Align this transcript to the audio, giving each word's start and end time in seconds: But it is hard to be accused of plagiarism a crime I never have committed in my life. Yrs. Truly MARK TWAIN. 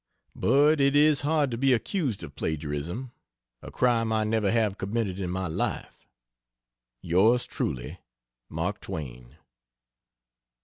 But 0.35 0.81
it 0.81 0.95
is 0.95 1.21
hard 1.21 1.51
to 1.51 1.59
be 1.59 1.73
accused 1.73 2.23
of 2.23 2.33
plagiarism 2.35 3.11
a 3.61 3.69
crime 3.69 4.11
I 4.11 4.23
never 4.23 4.49
have 4.51 4.79
committed 4.79 5.19
in 5.19 5.29
my 5.29 5.45
life. 5.45 6.07
Yrs. 7.05 7.47
Truly 7.47 7.99
MARK 8.49 8.81
TWAIN. 8.81 9.35